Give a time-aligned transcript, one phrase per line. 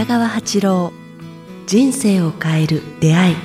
[0.00, 0.92] 北川八郎
[1.66, 3.36] 人生を変える出会い。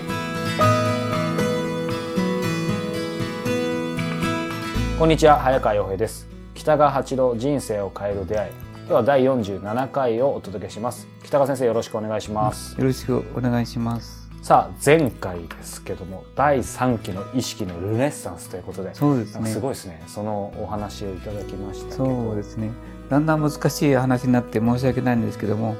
[4.98, 6.30] こんにちは早川洋平です。
[6.54, 8.52] 北川八郎人生を変える出会い。
[8.78, 11.10] 今日は第47回をお届けします。
[11.26, 12.80] 北川先生よろしくお願いします。
[12.80, 14.30] よろしくお願いします。
[14.42, 19.50] さあ前回ですけども第3期の意識のルネッサンスということでそうですね。
[19.50, 20.02] すごいですね。
[20.08, 22.72] そのお話をいただきましたけそどうですね。
[23.10, 25.76] だんだん難しい話になって申し訳ないんですけども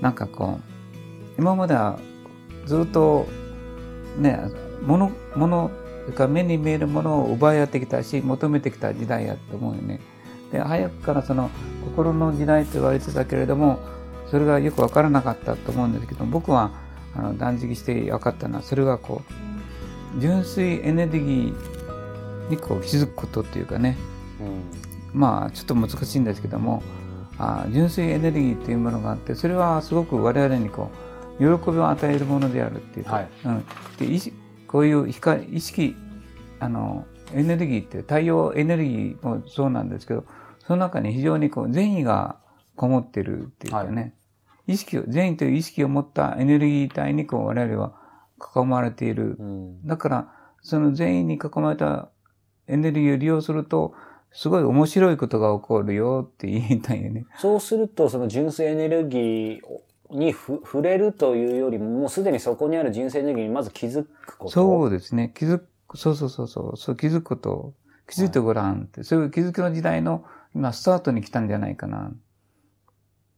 [0.00, 1.98] なんかこう今までは
[2.66, 3.26] ずっと
[4.18, 4.38] ね
[4.82, 5.70] 物物
[6.04, 10.00] それから目に見えるものを奪い合ってきたし求めてきた時代やと思うよね。
[10.52, 11.50] で早くからその
[11.84, 13.80] 心の時代と言われてたけれども
[14.30, 16.70] それがよく分からなかったと思うんですけど僕は
[17.16, 19.22] あの断食して分かったのはそれがこ
[20.16, 23.96] う純粋エネルギーにこう気づくことっていうかね
[24.40, 26.82] うんまあちょっと難しいんですけども
[27.38, 30.90] あ純粋エネルギーというものがあってそれはすごく我々にこ
[31.38, 33.28] う喜びを与えるものであるっていうか、はい。
[33.44, 33.66] うん、
[33.98, 34.36] で意識
[34.68, 35.96] こういう光意識
[36.60, 40.24] あのエネルギーって太陽エネルギーもそうなんですけど
[40.66, 42.38] その中に非常にこう善意が
[42.76, 44.14] こもってるっていうかね、
[44.66, 47.94] 意識を善意という意識を持ったエネルギー体にこう我々は
[48.56, 49.36] 囲まれている。
[49.38, 49.86] うん。
[49.86, 50.32] だから、
[50.62, 52.08] その善意に囲まれた
[52.66, 53.94] エネルギーを利用すると、
[54.34, 57.24] すごい面白いことが起こるよって言いたいよね。
[57.38, 59.60] そうするとその純粋エネルギー
[60.10, 65.32] にふ触れるというよりももうすでにそこにある純粋エネルギーにまず気づくことそうですね。
[65.34, 67.74] 気づく、そうそうそうそう、そう気づくこと、
[68.08, 72.12] 気づいてごらんって、そういう気づきの時代の今スタートに来たんじゃないかな。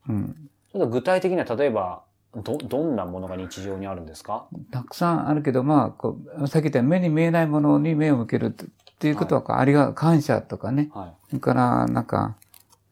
[0.08, 0.50] うん。
[0.72, 2.02] ちょっと具体的には例えば
[2.34, 4.46] どどんなものが日常にあるんですか？
[4.70, 8.54] たくさんあるけど、まあ、こう、さっき言ったように目に見えないものに目を向ける
[8.96, 10.90] っていうことは、ありが、感謝とかね。
[10.92, 12.36] はそれから、なんか、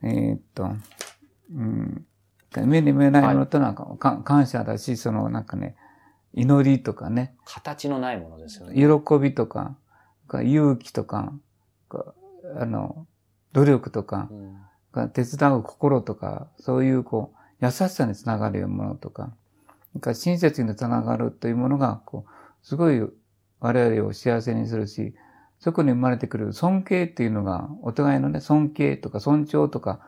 [0.02, 0.68] えーっと、
[1.54, 2.04] うん、
[2.66, 5.76] 目に見えないものとなんか、か感謝だし、そのなんかね、
[6.34, 7.54] 祈りとかね、い。
[7.54, 8.74] 形のないものですよね。
[8.74, 9.76] 喜びとか、
[10.28, 11.32] か勇気とか、
[11.88, 12.14] か
[12.58, 13.06] あの、
[13.54, 14.56] 努力とかう、ん
[14.92, 19.32] か手伝う心とか、そういうこう、優しさにつながるものとか、
[20.00, 23.00] か親切につながるというものが、こう、すごい
[23.60, 25.14] 我々を幸せにするし、
[25.60, 30.00] そこに生まれてくる尊敬っていうのが、お互いのね、尊敬とか尊重とか、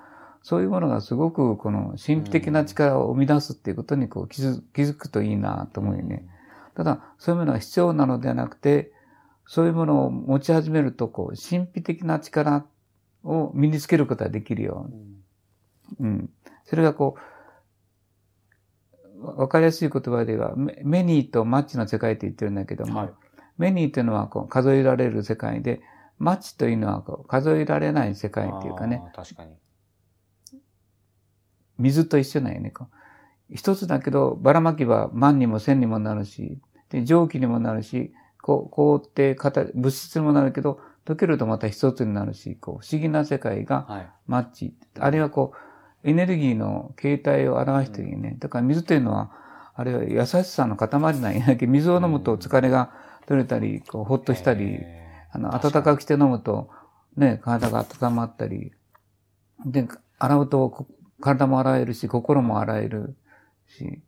[0.42, 6.26] そういうものがすごくこの神秘的な力を生み出すっていうことにこう気づ気づくといいなと思うよね。
[6.74, 8.92] ただ、そういうものは必要なのではなくて、
[9.46, 12.66] そういうものを持ち始めると、こう、神秘的な力
[13.24, 14.90] を身につけることができるよ。
[14.90, 15.16] うん
[16.00, 16.30] うん。
[16.64, 17.16] それがこ
[19.20, 23.12] う、わわかりやすい言葉では、メメニーとマッチの世界って言ってるんだけども、はい。
[23.58, 25.80] メニーというのはこう数えられる世界で、
[26.18, 29.02] マッチというのはこう数えられない世界っていうかね。
[29.14, 29.52] 確かに。
[31.78, 32.72] 水と一緒なんよね。
[33.52, 36.58] 一つだけど、ばらまきは万にも千にもなるし、
[36.90, 38.12] で蒸気にもなるし、
[38.42, 44.08] こう凍って形物質にもなるけど、溶けるとまた一つになるし、こう不思議な世界がはい。
[44.26, 44.74] マッチ。
[44.98, 45.52] あれはこ
[46.04, 48.36] う、エネルギーの形態を表してるよね。
[48.38, 49.32] だから水というのは、
[49.74, 52.92] あれは優しさの塊なんやけど水を飲むと疲れが
[53.26, 56.70] 取れたり、こう、ほっとしたり、へあの、暖かくして飲むと、
[57.16, 58.72] ね、体が温まったり、
[59.64, 59.88] で、
[60.18, 60.86] 洗うとこ
[61.20, 63.16] 体も洗えるし、心も洗える
[63.68, 64.00] し、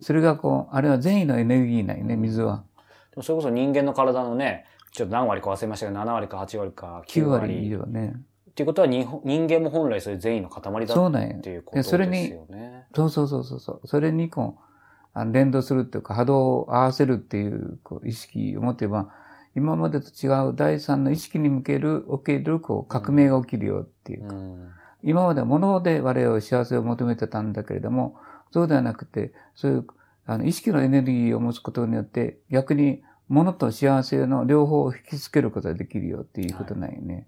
[0.00, 2.64] それがこう、あれは善意のエネルギーなんよね、水は。
[3.10, 7.42] ーでもそれこそ人間の体のね、ちょっと何割か忘れましたけど、7割か8割か9 9割。
[7.42, 8.14] 割以上ね。
[8.50, 12.86] っていうことは人人間も本来そういう善意の塊だっそうなんよていうことですでそれによね。
[12.94, 13.86] そうそうそうそうそう。
[13.86, 14.62] それにこう、
[15.32, 19.10] 連動するっていうか波動を合わせるっていうこう意識を持てば、
[19.56, 24.68] 今までと違う第三の意識に向ける、おけるこう革命が起きるよっていうか、うん。
[25.02, 28.16] 今までは物で我々は幸せを求めてたんだけれども、
[28.52, 29.86] そうではなくて、そういう
[30.26, 37.26] あの意識のエネルギーを持つことによって、逆に物と幸せの両方を引きつけることができるよっていうことなんよね。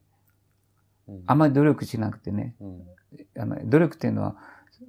[1.09, 2.55] うんあまり努力しなくてね。
[2.61, 2.83] うん
[3.39, 4.37] あの努力っていうのは、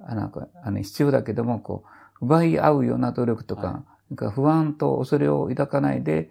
[0.00, 1.88] あなんかあの必要だけども、こう、
[2.20, 6.30] 奪い合うような努力とか、はいなんか不安と恐れを抱かないで、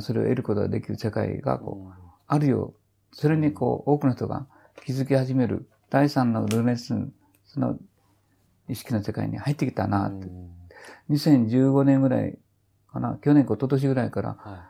[0.00, 2.74] それを得ることができる世界がこう、あるよ。
[3.12, 4.48] それにこう、多くの人が
[4.84, 5.68] 気づき始める。
[5.88, 7.12] 第三のルネッスン
[7.46, 7.78] スの
[8.68, 10.26] 意識の世界に入ってきたなって。
[11.10, 12.36] 2015年ぐらい
[12.92, 13.18] かな。
[13.22, 14.66] 去年か一昨年ぐらいから、は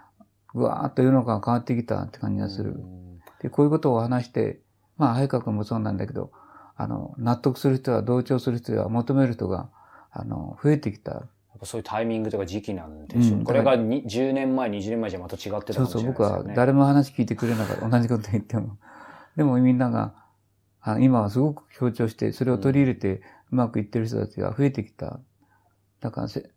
[0.53, 2.73] ぐわーっと世の中が変わってきたって感じがする。
[2.73, 3.03] うん
[3.43, 4.61] で、こういうことを話して、
[4.97, 6.31] まあ、早川君もそうなんだけど、
[6.77, 9.69] あの、納得する人は、同調する人は、求める人が、
[10.13, 11.13] あの、増えてきた。
[11.13, 11.25] やっ
[11.59, 15.89] ぱそういうタイミングとか時期なんでしょう、うんこれがに10年前、20年前じゃまた違ってたかもしれないね。
[15.89, 17.89] そうそう、僕は誰も話聞いてくれなかった。
[17.89, 18.77] 同じこと言っても。
[19.37, 20.15] でもみんなが、
[20.81, 25.21] あ今はすごく強調して、それを取り入れてうまくいってる人たちが増えてきた。
[26.01, 26.51] だからせ、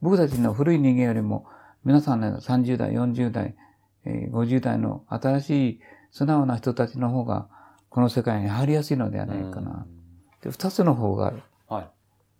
[0.00, 1.46] 僕たちの古い人間よりも、
[1.84, 3.56] 皆さんの30代、40代、
[4.04, 7.48] えー50代の新しい素直な人たちの方が、
[7.88, 9.86] この世界に入りやすいのではないかな。
[10.42, 11.36] で、二つの方がある。
[11.36, 11.42] うん
[11.76, 11.90] はい。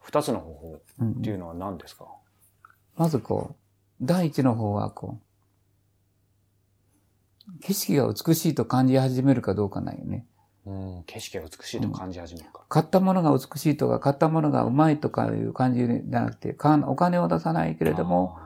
[0.02, 2.06] 二つの方法うんっていうのは何ですか？
[2.96, 3.54] まずこう、
[4.04, 5.18] 第一の方はこ
[7.48, 10.26] う、景色が美しいと感じ始めるかどうかないよね。
[10.66, 11.02] うん。
[11.06, 12.64] 景色が美しいと感じ始めるか。
[12.68, 18.36] 買ったものが美しいとか、買ったものがうまいとかいう感じじゃなくて、かお金を出さないけれども、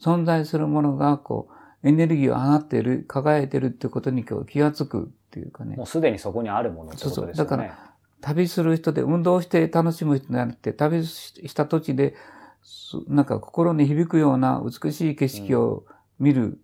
[0.00, 1.48] 存在するものがこ
[1.82, 5.84] う、エネルギーを放っている、輝いてるってことにこう気がつくっていうかねも。
[5.84, 7.34] うすでにそこにあるものってことですよね。
[7.34, 7.89] そうそうだか
[8.20, 12.14] 旅する人で、運動して楽しむ人じゃなくて、旅した土地で、
[12.62, 15.84] すなんか心に響くような美しい景色を
[16.18, 16.58] 見る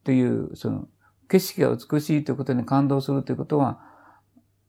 [0.00, 0.88] っていう、その、
[1.28, 3.80] 景色が美しいということに感動するということは、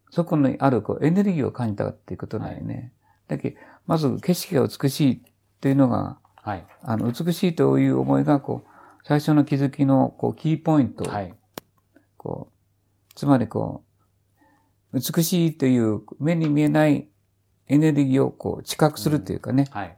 [0.10, 2.92] そこにあるこうエネルギーを感じたっていうことだよね。
[3.30, 5.20] だけどまず景色が美しいっ
[5.62, 6.66] ていうのが、はい。
[6.82, 8.70] あの、美しいという思いが、こう、
[9.04, 11.10] 最初の気づきの、こう、キーポイント。
[11.10, 11.34] はい。
[12.18, 13.91] こう、つまりこう、
[14.94, 17.08] 美しいという目に見えない
[17.68, 19.68] エネルギーをこう、知覚するというかね。
[19.72, 19.88] はい。
[19.88, 19.98] だか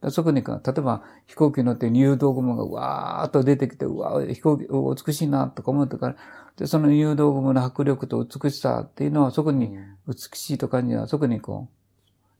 [0.00, 6.16] らそこにか、例えば飛行機に乗って入道雲がわーっと出てきて、うわー飛行機、お美しいなとか思ってから、
[6.56, 11.68] で、その入道雲の迫力と美しさっていうのは、そこに美しいと感じるのは、そこにこ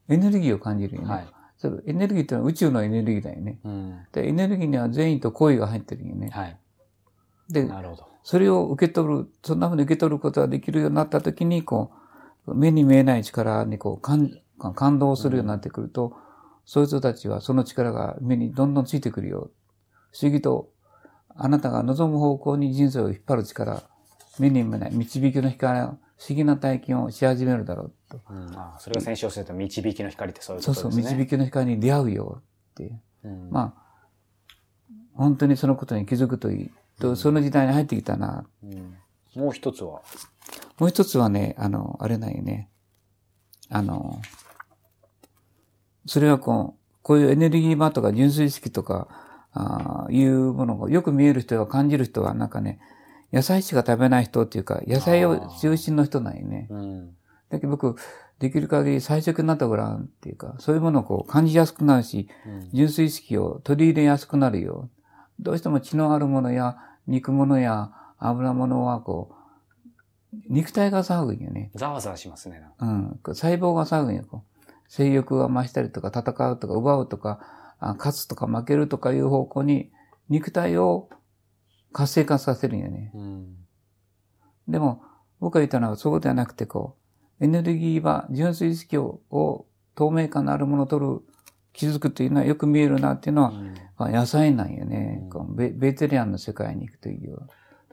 [0.07, 1.07] う、エネルギーを感じるよね。
[1.07, 1.27] はい。
[1.57, 3.59] それエネルギーっていうのは宇宙のエネルギーだよね。
[3.63, 3.99] うん。
[4.11, 6.29] で、エネルギーには善意と好意が入ってるよね。
[6.29, 6.57] はい。
[7.49, 8.07] で、なるほど。
[8.23, 11.91] それを受け取る、そんな風に受け取ることができるようになったときに、こ
[12.47, 14.31] う、目に見えない力にこう感、
[14.75, 16.15] 感動するようになってくると、
[16.65, 19.51] そういう人たちはその力が目にどんどんついてくるよ。
[20.11, 20.69] 不思議と、
[21.35, 23.83] あなたが望む方向に人生を引っ張る力、
[24.39, 25.85] 目に見えない導きの光の
[26.17, 28.21] 不思議な体験をし始めるだろうと。
[28.29, 31.17] うん、あそれが先週おっしゃった導きの光ってそういうこそうそう、とですね。
[31.17, 32.99] 導きの光に出会うよって。
[33.23, 34.07] うんまあ、
[35.13, 36.71] 本当にそのことに気づくといい。
[36.99, 38.95] と、その時代に入ってきたなうん
[39.35, 40.01] もう一つは、
[40.77, 42.69] もう一つはね、あの、あれなんよね。
[43.69, 44.21] あの、
[46.05, 49.07] それはこう、こういうエネルギー場とか純粋意識とか、
[49.53, 52.79] あーいうものがよく見える人が感じる人はなんかね、
[53.31, 56.67] 野菜しか食べない人っていうか、野菜を中心の人なんよね。
[56.69, 57.15] うん。
[57.49, 57.95] だけど僕、
[58.39, 64.89] できる限り最初になったごらんっていうか、そういうものをこう感じやすくなるし、うん純粋意識を取り入れやすくなるよ。
[65.39, 66.77] どうしても血のあるものや
[67.07, 71.71] 肉物や油物はこう、肉体が騒ぐんよね。
[71.75, 72.63] ざわざわしますね。
[72.79, 73.19] うん。
[73.23, 74.23] 細胞が騒ぐんよ。
[74.27, 74.53] こう
[74.87, 77.39] 性欲が増したりとか、戦うとか、奪うとか、
[77.79, 79.91] あ勝つとか負けるとかいう方向に、
[80.29, 81.09] 肉体を
[81.91, 83.11] 活性化させるんよね。
[83.15, 83.55] うん。
[84.67, 85.03] でも、
[85.39, 86.95] 僕が言ったのはそうではなくて、こ
[87.39, 89.65] う、エネルギーは純粋意識をを
[89.95, 91.21] 透明感のあるものを取る、
[91.73, 95.21] 気づくというのはよく見えるなっていうのは、うんまあ野菜なんよね。
[95.33, 97.47] うんベベーテリアンの世界に行くというよ。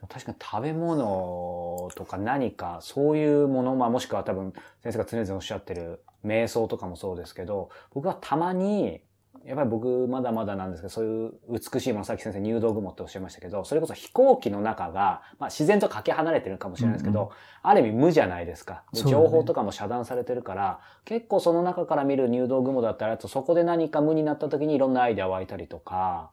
[0.09, 9.01] 確かに食べ物とか何かそういうもの、まあもしくは多分先生が常々おっしゃってる瞑想とかもそうですけど、僕はたまに、
[9.45, 17.31] やっぱり僕まだまだなんですけど、そういう美しいもの、さっき先生入道雲っておっしゃいましたけど、それこそ飛行機の中が、まあ自然とかけ離れてるかもしれないですけど、うんう
[17.63, 18.83] ある意味無じゃないですか？
[18.93, 26.31] 情報とかも遮断されてるから、結構その中から見る入道雲だったら、そこで何か無になった時にいろんなアイデア湧いたりとか、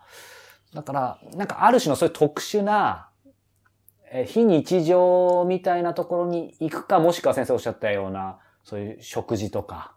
[0.75, 3.09] だから、なんかある種のそういう特殊な、
[4.11, 9.95] えー非日常みたいなところに行くか、もしくは先生おっしゃったような、そういう食事とか、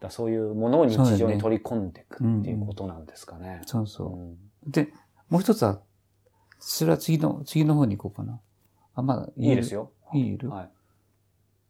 [0.00, 3.60] だそういうものを日常に取り込んでいくっていうことなんですかね。
[3.66, 4.18] そうそうう。
[4.18, 4.88] んで、
[5.28, 5.80] もう一つは、
[6.58, 8.40] それは次の、次の方に行こうかな。
[8.94, 9.92] あ、まあ、いいですよ。
[10.14, 10.50] いいる？
[10.50, 10.70] はい。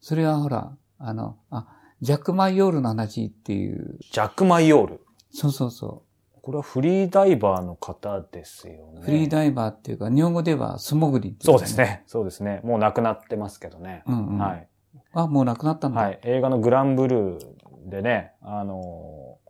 [0.00, 1.66] それはほら、あの、あ、
[2.00, 5.00] ジャック・マイヨールの話っていう、ジャック・マイヨール？
[5.32, 6.04] そうそうそ
[6.42, 9.00] これはフリーダイバーの方ですよね。
[9.00, 9.02] う。
[9.02, 11.76] フリーダイバーっていうか、日本語では素潜りっていそうです。
[11.76, 12.02] ね。
[12.06, 12.60] そうですね。
[12.64, 14.02] もう亡くなってますけどね。
[14.06, 14.38] うんうん。
[14.38, 14.68] はい。
[15.12, 16.00] あ、もう亡くなったんだ。
[16.00, 16.20] はい。
[16.22, 19.40] 映画のグランブルーでね、あのー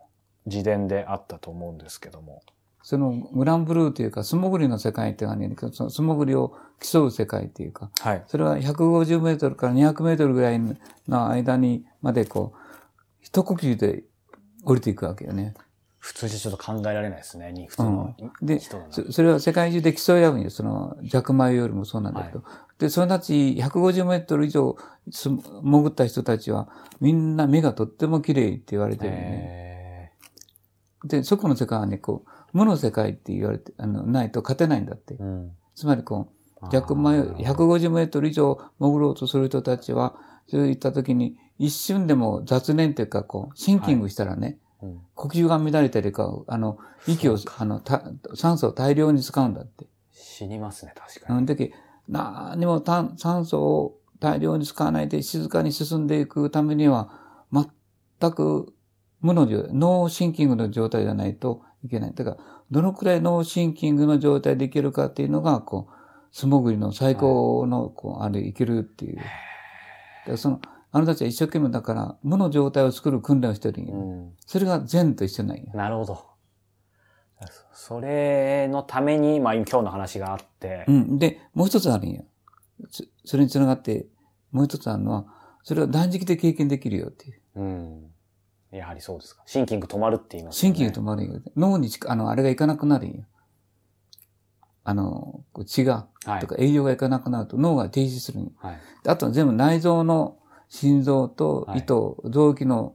[0.46, 2.42] 自伝であったと思うんですけども。
[2.82, 8.24] そのグランブルーというか、素潜りの世界っていうのはね、その素潜りを競う世界っていうか、はい。
[8.26, 10.60] それは150メートルから200メートルぐらい
[11.06, 12.58] の間にまでこう、
[13.20, 14.04] 一呼吸で
[14.64, 15.54] 降りていくわけよね。
[16.10, 17.52] 普通じゃちょっと考えられないですね。
[17.52, 18.92] に普通ので人だな。
[18.92, 20.50] そそれは世界中で競い合うんよ。
[20.50, 22.42] その、ジャックマイよりもそうなんだけど。
[22.80, 24.76] で、そのたち150メートル以上
[25.12, 26.68] す潜った人たちは、
[27.00, 30.10] みんな目がとっても綺麗って言われてるよね。
[31.04, 35.22] えで、そこの世界はね、こう、無の世界って言われて、あの、ないと勝てないんだってー。
[35.22, 35.52] うん。
[35.76, 40.16] つまりこう、ジャックマイ、150メートル以上潜ろうとする人たちは、
[40.48, 44.69] そういった時に、一瞬でも雑念というか、こう、 thinking したらね、うん
[45.14, 48.02] 呼吸が乱れたりか、あの、息を、あの、た
[48.34, 49.86] 酸素を大量に使うんだって。
[50.10, 51.38] 死にますね、確かに。
[51.38, 51.72] あの時、
[52.08, 57.10] 何も炭酸素を大量に使わないで静かに進んでいくためには、
[57.52, 58.74] 全く
[59.20, 62.14] 無の状態、 no thinking の状態じゃないといけない。
[62.14, 62.36] だから、
[62.70, 65.94] どのくらいノーシンキングの状態でいけるかっていうのが、こう、
[66.32, 69.16] 素潜りの最高の、こう、あれ、いけるっていう。
[69.16, 69.28] だか
[70.32, 70.60] らその、
[70.92, 73.94] あの人たちは一生懸命だから、無の状態を作る訓練をしてるんよ。
[73.94, 74.32] うん。
[74.46, 75.64] それが善と一緒なんよ。
[75.74, 76.30] なるほど。
[77.72, 81.18] それのために、まあ今日の話があってう、ん。
[81.18, 82.24] で、もう一つあるんよ。
[82.90, 84.06] そそれにつながって、
[84.50, 85.26] もう一つあるのは、
[85.62, 87.40] それは断食で経験できるよっていう。
[87.56, 88.10] うん。
[88.72, 89.42] やはりそうですか。
[89.46, 91.40] シンキング止まるって言います心筋が止まるんよ。
[91.56, 93.24] 脳に近あの、あれがいかなくなるんよ。
[94.84, 98.40] あの、血が、はいとか栄養がいかなくなると脳が停止する。
[98.58, 98.78] はい。
[99.04, 100.36] であとは全部内臓の
[100.70, 102.94] 心臓とはい糸、臓器の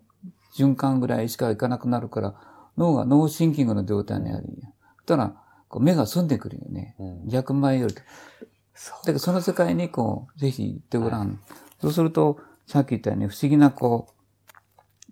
[0.56, 2.36] 循環ぐらいしかいかなくなるから、
[2.78, 4.74] 脳が脳シンキングの状態にあるんよ。
[4.98, 5.36] そしたら、
[5.80, 6.96] 目が澄んでくるよね。
[6.98, 7.28] うん。
[7.28, 7.94] 逆前より。
[7.94, 8.02] だ。
[8.02, 11.40] からその世界にこう、ぜひ行ってごらん。
[11.82, 14.08] そうすると、さっき言ったように不思議なこ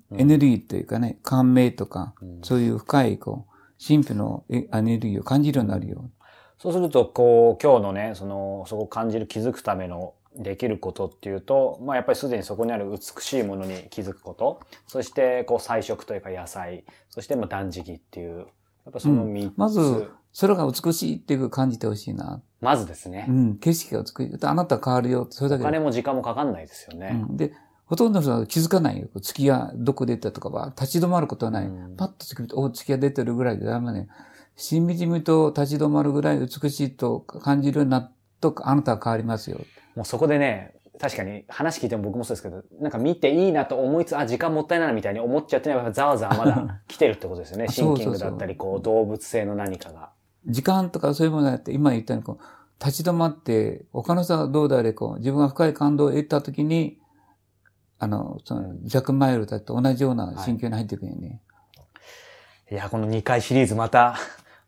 [0.09, 6.09] う、エネルギーというかね、感銘とか、うんそういう深いこう、神秘のエエネルギーを感じるようになるよ。
[6.57, 18.43] そうすると、こう、今日のね、その、そこを感じる、気づくための、できることっていうと、まあやっぱりすでにそこにある美しいものに気づくこと、そして、こう、菜食というか野菜、そして、まあ断食っていう、や
[18.89, 20.09] っぱその三つ、まず、
[20.39, 22.41] 空が美しいっていう感じてほしいな。
[22.59, 23.31] まずですねう。
[23.31, 24.45] ん、景色が美しい。
[24.45, 25.27] あなた変わるよ。
[25.29, 25.63] それだけで。
[25.63, 27.25] お金も時間もかかんないですよね。
[27.29, 27.53] うん、で、
[27.85, 29.07] ほとんどの人は気づかないよ。
[29.21, 31.67] 月がどこ出たとかは、立ち止まることはない。
[31.67, 34.07] うんパッと月見て、お、月が出てるぐらいでダメね。
[34.55, 39.59] しみじみと立ち止まるぐらい美しいと感じるようになっと、あなたは変わりますよ。
[39.95, 47.65] もうそこでね、確かに話聞いても僕もそうですけど、なんか見ていいなと思いつつ、あ、時間もったいないなみたいに思っちゃって、やっぱざわざわまだ 来てるってことですよね。
[47.67, 50.11] あシンキングだったり、こう、動物性の何かが。
[50.45, 56.99] 時間とかそういうものだって、今言ったようにこう、立ち止まって、他の人はどうであれ、こう、自分が深い感動を得たときに、
[57.97, 61.41] あの、その、弱マイルだと同じような心境に入っていくよね。
[62.71, 64.17] いや、この2回シリーズまた、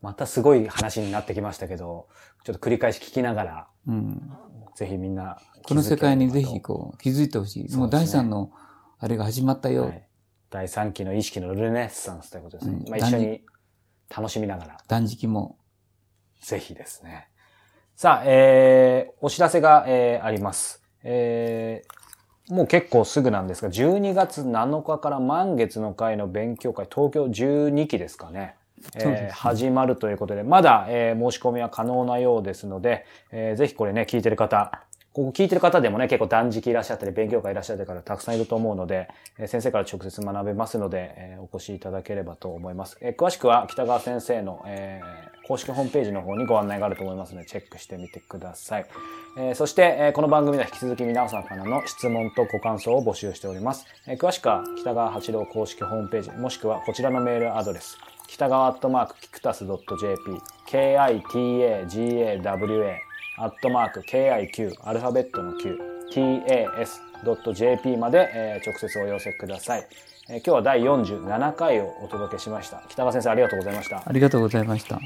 [0.02, 2.08] またすごい話になってきましたけど、
[2.46, 4.32] ちょっと繰り返し聞きながら、うん。
[4.76, 7.76] ぜひみんなこの世界にぜひここう、気づいてほしい。
[7.76, 8.52] もう第三の、
[9.00, 9.86] あれが始まったよ。
[9.86, 10.08] はい、
[10.52, 12.78] 第3期の意識のルネッサンスということですね。
[12.86, 13.42] うんまあ、一緒に
[14.16, 15.58] 楽しみながら、断食も。
[16.40, 17.30] ぜひですね。
[17.96, 20.84] さあ、えー、お知らせが、えー、あります。
[21.02, 28.56] えー、もう結構すぐなんですが、12月7日から満月の会の勉強会、東京12期ですかね。
[28.96, 34.82] えー始まるということで、まだ、えー申し込みは可能なようですので、えーぜひこれね、聞いてる方、
[35.14, 42.98] ここ聞いてる方でもね、結構断食いらっしゃったり、勉強会いらっしゃってる方たくさんいると思うので、えー先生から直接学べますので、えーお越しいただければと思います。
[43.02, 48.86] えー詳しくは北川先生の、えー公式ホームページの方にご案内があると思いますので、チェックしてみてください。
[49.38, 53.86] えーそして、えーこの番組では引き続き皆さんからの質問とご感想を募集しております。
[54.08, 57.96] えー詳しくは北川八郎公式ホームページ、もしくはこちらのメールアドレス、
[58.28, 59.78] 北川アットマークキクタス .jp、
[60.68, 61.22] kitagawa
[63.38, 65.78] アットマーク KIQ アルファベットの Q
[66.14, 69.88] tas.jp まで、えー直接お寄せください、
[70.30, 72.82] えー今日は第47回をお届けしました。
[72.88, 74.04] 北川先生ありがとうございました。
[74.06, 75.00] ありがとうございました。